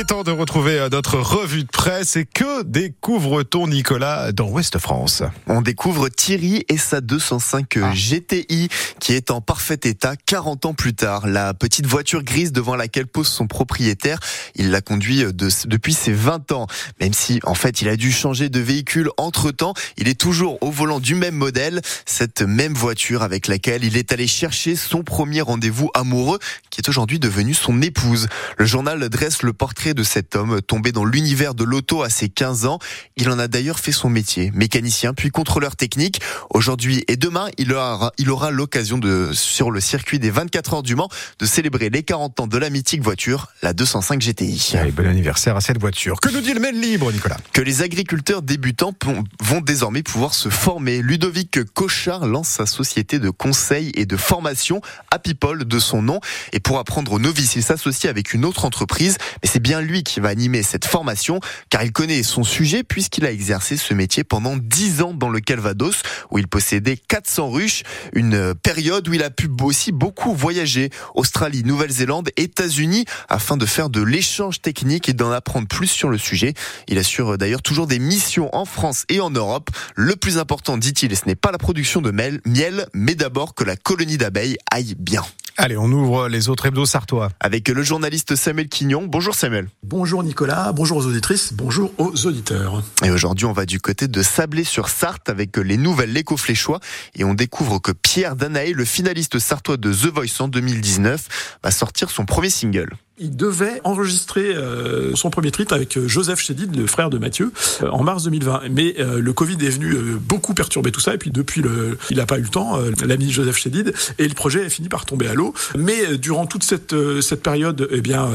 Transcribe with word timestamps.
est 0.00 0.04
temps 0.04 0.22
de 0.22 0.30
retrouver 0.30 0.88
notre 0.90 1.18
revue 1.18 1.64
de 1.64 1.68
presse. 1.68 2.16
Et 2.16 2.24
que 2.24 2.62
découvre-t-on, 2.62 3.66
Nicolas, 3.66 4.32
dans 4.32 4.48
Ouest 4.48 4.78
France? 4.78 5.22
On 5.46 5.60
découvre 5.60 6.08
Thierry 6.08 6.64
et 6.70 6.78
sa 6.78 7.02
205 7.02 7.76
ah. 7.76 7.92
GTI 7.92 8.68
qui 8.98 9.12
est 9.12 9.30
en 9.30 9.42
parfait 9.42 9.78
état 9.82 10.14
40 10.16 10.64
ans 10.64 10.74
plus 10.74 10.94
tard. 10.94 11.26
La 11.26 11.52
petite 11.52 11.84
voiture 11.84 12.22
grise 12.22 12.50
devant 12.52 12.76
laquelle 12.76 13.06
pose 13.06 13.28
son 13.28 13.46
propriétaire, 13.46 14.20
il 14.54 14.70
l'a 14.70 14.80
conduit 14.80 15.22
depuis 15.34 15.92
ses 15.92 16.12
20 16.12 16.52
ans. 16.52 16.66
Même 17.00 17.12
si, 17.12 17.40
en 17.44 17.54
fait, 17.54 17.82
il 17.82 17.88
a 17.88 17.96
dû 17.96 18.10
changer 18.10 18.48
de 18.48 18.60
véhicule 18.60 19.10
entre 19.18 19.50
temps, 19.50 19.74
il 19.98 20.08
est 20.08 20.18
toujours 20.18 20.56
au 20.62 20.70
volant 20.70 21.00
du 21.00 21.14
même 21.14 21.34
modèle, 21.34 21.82
cette 22.06 22.40
même 22.40 22.72
voiture 22.72 23.22
avec 23.22 23.48
laquelle 23.48 23.84
il 23.84 23.98
est 23.98 24.12
allé 24.12 24.26
chercher 24.26 24.76
son 24.76 25.02
premier 25.02 25.42
rendez-vous 25.42 25.90
amoureux, 25.92 26.38
qui 26.70 26.80
est 26.80 26.88
aujourd'hui 26.88 27.18
devenu 27.18 27.52
son 27.52 27.82
épouse. 27.82 28.28
Le 28.56 28.64
journal 28.64 29.06
dresse 29.10 29.42
le 29.42 29.52
portrait 29.52 29.89
de 29.94 30.02
cet 30.02 30.36
homme 30.36 30.60
tombé 30.62 30.92
dans 30.92 31.04
l'univers 31.04 31.54
de 31.54 31.64
l'auto 31.64 32.02
à 32.02 32.10
ses 32.10 32.28
15 32.28 32.66
ans. 32.66 32.78
Il 33.16 33.30
en 33.30 33.38
a 33.38 33.48
d'ailleurs 33.48 33.78
fait 33.78 33.92
son 33.92 34.08
métier, 34.08 34.50
mécanicien 34.54 35.14
puis 35.14 35.30
contrôleur 35.30 35.76
technique. 35.76 36.20
Aujourd'hui 36.50 37.04
et 37.08 37.16
demain, 37.16 37.48
il 37.58 37.72
aura, 37.72 38.12
il 38.18 38.30
aura 38.30 38.50
l'occasion 38.50 38.98
de, 38.98 39.30
sur 39.32 39.70
le 39.70 39.80
circuit 39.80 40.18
des 40.18 40.30
24 40.30 40.74
heures 40.74 40.82
du 40.82 40.94
Mans, 40.94 41.08
de 41.38 41.46
célébrer 41.46 41.90
les 41.90 42.02
40 42.02 42.40
ans 42.40 42.46
de 42.46 42.58
la 42.58 42.70
mythique 42.70 43.02
voiture, 43.02 43.48
la 43.62 43.72
205 43.72 44.20
GTI. 44.20 44.72
Allez, 44.76 44.92
bon 44.92 45.06
anniversaire 45.06 45.56
à 45.56 45.60
cette 45.60 45.78
voiture. 45.78 46.20
Que 46.20 46.30
nous 46.30 46.40
dit 46.40 46.54
le 46.54 46.60
mail 46.60 46.80
libre, 46.80 47.12
Nicolas? 47.12 47.38
Que 47.52 47.60
les 47.60 47.82
agriculteurs 47.82 48.42
débutants 48.42 48.94
vont 49.42 49.60
désormais 49.60 50.02
pouvoir 50.02 50.34
se 50.34 50.48
former. 50.48 51.02
Ludovic 51.02 51.64
Cochard 51.74 52.26
lance 52.26 52.48
sa 52.48 52.66
société 52.66 53.18
de 53.18 53.30
conseil 53.30 53.92
et 53.94 54.06
de 54.06 54.16
formation, 54.16 54.80
à 55.10 55.18
People 55.18 55.64
de 55.64 55.78
son 55.78 56.02
nom. 56.02 56.20
Et 56.52 56.60
pour 56.60 56.78
apprendre 56.78 57.12
aux 57.12 57.18
novices, 57.18 57.56
il 57.56 57.62
s'associe 57.62 58.10
avec 58.10 58.34
une 58.34 58.44
autre 58.44 58.64
entreprise. 58.64 59.16
Mais 59.42 59.48
c'est 59.48 59.60
bien 59.60 59.79
lui 59.80 60.02
qui 60.02 60.20
va 60.20 60.28
animer 60.28 60.62
cette 60.62 60.84
formation, 60.84 61.40
car 61.68 61.82
il 61.82 61.92
connaît 61.92 62.22
son 62.22 62.44
sujet 62.44 62.82
puisqu'il 62.82 63.24
a 63.24 63.32
exercé 63.32 63.76
ce 63.76 63.94
métier 63.94 64.24
pendant 64.24 64.56
10 64.56 65.02
ans 65.02 65.14
dans 65.14 65.28
le 65.28 65.40
Calvados, 65.40 66.02
où 66.30 66.38
il 66.38 66.48
possédait 66.48 66.96
400 66.96 67.50
ruches, 67.50 67.82
une 68.12 68.54
période 68.54 69.08
où 69.08 69.14
il 69.14 69.22
a 69.22 69.30
pu 69.30 69.48
aussi 69.60 69.92
beaucoup 69.92 70.34
voyager. 70.34 70.90
Australie, 71.14 71.62
Nouvelle-Zélande, 71.64 72.30
États-Unis, 72.36 73.04
afin 73.28 73.56
de 73.56 73.66
faire 73.66 73.90
de 73.90 74.02
l'échange 74.02 74.60
technique 74.60 75.08
et 75.08 75.12
d'en 75.12 75.30
apprendre 75.30 75.68
plus 75.68 75.88
sur 75.88 76.08
le 76.08 76.18
sujet. 76.18 76.54
Il 76.88 76.98
assure 76.98 77.38
d'ailleurs 77.38 77.62
toujours 77.62 77.86
des 77.86 77.98
missions 77.98 78.54
en 78.54 78.64
France 78.64 79.04
et 79.08 79.20
en 79.20 79.30
Europe. 79.30 79.70
Le 79.94 80.16
plus 80.16 80.38
important, 80.38 80.78
dit-il, 80.78 81.16
ce 81.16 81.26
n'est 81.26 81.34
pas 81.34 81.52
la 81.52 81.58
production 81.58 82.00
de 82.00 82.10
miel, 82.10 82.86
mais 82.94 83.14
d'abord 83.14 83.54
que 83.54 83.64
la 83.64 83.76
colonie 83.76 84.18
d'abeilles 84.18 84.56
aille 84.70 84.94
bien. 84.98 85.24
Allez, 85.62 85.76
on 85.76 85.92
ouvre 85.92 86.28
les 86.28 86.48
autres 86.48 86.64
hebdos 86.64 86.86
sartois. 86.86 87.28
Avec 87.38 87.68
le 87.68 87.82
journaliste 87.82 88.34
Samuel 88.34 88.70
Quignon. 88.70 89.04
Bonjour 89.06 89.34
Samuel. 89.34 89.68
Bonjour 89.82 90.22
Nicolas, 90.22 90.72
bonjour 90.72 90.96
aux 90.96 91.04
auditrices, 91.04 91.52
bonjour 91.52 91.92
aux 91.98 92.26
auditeurs. 92.26 92.82
Et 93.04 93.10
aujourd'hui, 93.10 93.44
on 93.44 93.52
va 93.52 93.66
du 93.66 93.78
côté 93.78 94.08
de 94.08 94.22
Sablé-sur-Sarthe 94.22 95.28
avec 95.28 95.58
les 95.58 95.76
nouvelles 95.76 96.14
L'écho 96.14 96.38
fléchois 96.38 96.80
et 97.14 97.24
on 97.24 97.34
découvre 97.34 97.78
que 97.78 97.92
Pierre 97.92 98.36
Danaé, 98.36 98.72
le 98.72 98.86
finaliste 98.86 99.38
sartois 99.38 99.76
de 99.76 99.92
The 99.92 100.06
Voice 100.06 100.40
en 100.42 100.48
2019, 100.48 101.58
va 101.62 101.70
sortir 101.70 102.08
son 102.08 102.24
premier 102.24 102.48
single 102.48 102.96
il 103.20 103.36
devait 103.36 103.80
enregistrer 103.84 104.54
euh, 104.54 105.14
son 105.14 105.30
premier 105.30 105.50
titre 105.50 105.74
avec 105.74 105.96
euh, 105.96 106.08
Joseph 106.08 106.40
Chédid, 106.40 106.74
le 106.74 106.86
frère 106.86 107.10
de 107.10 107.18
Mathieu, 107.18 107.52
euh, 107.82 107.90
en 107.90 108.02
mars 108.02 108.24
2020. 108.24 108.62
Mais 108.70 108.96
le 108.98 109.32
Covid 109.32 109.56
est 109.64 109.70
venu 109.70 109.94
beaucoup 110.20 110.54
perturber 110.54 110.90
tout 110.90 111.00
ça, 111.00 111.14
et 111.14 111.18
puis 111.18 111.30
depuis, 111.30 111.60
le, 111.60 111.98
il 112.10 112.16
n'a 112.16 112.26
pas 112.26 112.38
eu 112.38 112.42
le 112.42 112.48
temps, 112.48 112.78
l'ami 113.04 113.30
Joseph 113.30 113.56
Chédid, 113.56 113.92
et 114.18 114.26
le 114.26 114.34
projet 114.34 114.64
a 114.64 114.68
fini 114.68 114.88
par 114.88 115.04
tomber 115.04 115.28
à 115.28 115.34
l'eau. 115.34 115.52
Mais 115.76 116.16
durant 116.16 116.46
toute 116.46 116.64
cette, 116.64 116.94
cette 117.20 117.42
période, 117.42 117.88
eh 117.90 118.00
bien, 118.00 118.28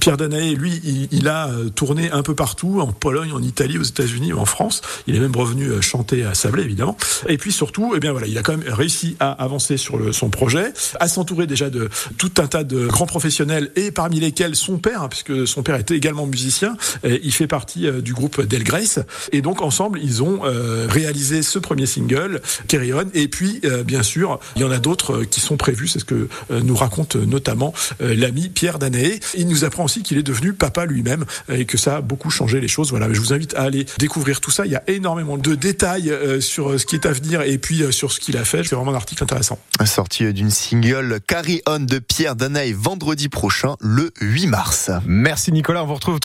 Pierre 0.00 0.16
Danaé, 0.16 0.54
lui, 0.54 0.80
il, 0.84 1.08
il, 1.12 1.28
a 1.28 1.50
tourné 1.74 2.10
un 2.10 2.22
peu 2.22 2.34
partout, 2.34 2.80
en 2.80 2.92
Pologne, 2.92 3.32
en 3.32 3.42
Italie, 3.42 3.78
aux 3.78 3.82
États-Unis, 3.82 4.32
en 4.32 4.44
France. 4.44 4.80
Il 5.06 5.14
est 5.14 5.20
même 5.20 5.36
revenu 5.36 5.70
chanter 5.80 6.24
à 6.24 6.34
Sablé, 6.34 6.62
évidemment. 6.62 6.96
Et 7.28 7.38
puis 7.38 7.52
surtout, 7.52 7.92
eh 7.96 8.00
bien 8.00 8.12
voilà, 8.12 8.26
il 8.26 8.36
a 8.38 8.42
quand 8.42 8.56
même 8.56 8.72
réussi 8.72 9.16
à 9.20 9.30
avancer 9.30 9.76
sur 9.76 9.96
le, 9.96 10.12
son 10.12 10.30
projet, 10.30 10.72
à 10.98 11.08
s'entourer 11.08 11.46
déjà 11.46 11.70
de 11.70 11.88
tout 12.18 12.32
un 12.38 12.46
tas 12.46 12.64
de 12.64 12.86
grands 12.86 13.06
professionnels, 13.06 13.70
et 13.76 13.90
parmi 13.90 14.23
lesquels 14.24 14.56
son 14.56 14.78
père, 14.78 15.02
hein, 15.02 15.08
puisque 15.08 15.46
son 15.46 15.62
père 15.62 15.76
était 15.76 15.96
également 15.96 16.26
musicien, 16.26 16.76
il 17.04 17.32
fait 17.32 17.46
partie 17.46 17.86
euh, 17.86 18.00
du 18.00 18.12
groupe 18.12 18.42
Del 18.42 18.64
Grace. 18.64 18.98
Et 19.32 19.40
donc 19.40 19.62
ensemble, 19.62 19.98
ils 20.02 20.22
ont 20.22 20.40
euh, 20.44 20.86
réalisé 20.88 21.42
ce 21.42 21.58
premier 21.58 21.86
single, 21.86 22.42
Carry 22.68 22.92
On. 22.92 23.04
Et 23.14 23.28
puis, 23.28 23.60
euh, 23.64 23.82
bien 23.82 24.02
sûr, 24.02 24.38
il 24.56 24.62
y 24.62 24.64
en 24.64 24.70
a 24.70 24.78
d'autres 24.78 25.24
qui 25.24 25.40
sont 25.40 25.56
prévus. 25.56 25.88
C'est 25.88 25.98
ce 25.98 26.04
que 26.04 26.28
nous 26.50 26.74
raconte 26.74 27.16
notamment 27.16 27.72
l'ami 28.00 28.48
Pierre 28.48 28.78
Danet. 28.78 29.20
Il 29.36 29.48
nous 29.48 29.64
apprend 29.64 29.84
aussi 29.84 30.02
qu'il 30.02 30.18
est 30.18 30.22
devenu 30.22 30.52
papa 30.52 30.86
lui-même 30.86 31.24
et 31.48 31.64
que 31.64 31.78
ça 31.78 31.96
a 31.96 32.00
beaucoup 32.00 32.30
changé 32.30 32.60
les 32.60 32.68
choses. 32.68 32.90
Voilà, 32.90 33.12
je 33.12 33.20
vous 33.20 33.32
invite 33.32 33.54
à 33.54 33.62
aller 33.62 33.86
découvrir 33.98 34.40
tout 34.40 34.50
ça. 34.50 34.66
Il 34.66 34.72
y 34.72 34.76
a 34.76 34.82
énormément 34.88 35.38
de 35.38 35.54
détails 35.54 36.12
sur 36.40 36.78
ce 36.78 36.86
qui 36.86 36.96
est 36.96 37.06
à 37.06 37.12
venir 37.12 37.42
et 37.42 37.58
puis 37.58 37.82
sur 37.90 38.12
ce 38.12 38.20
qu'il 38.20 38.36
a 38.36 38.44
fait. 38.44 38.64
C'est 38.64 38.74
vraiment 38.74 38.92
un 38.92 38.96
article 38.96 39.22
intéressant. 39.22 39.58
Sortie 39.84 40.32
d'une 40.32 40.50
single 40.50 41.20
Carry 41.26 41.62
On 41.66 41.80
de 41.80 41.98
Pierre 41.98 42.36
Danae 42.36 42.72
vendredi 42.72 43.28
prochain, 43.28 43.76
le 43.80 44.12
8 44.20 44.46
mars. 44.46 44.90
Merci 45.06 45.50
Nicolas, 45.50 45.82
on 45.82 45.86
vous 45.86 45.94
retrouve 45.94 46.12